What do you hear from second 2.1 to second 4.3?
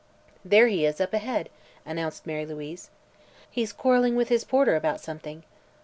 Mara Louise. "He's quarreling with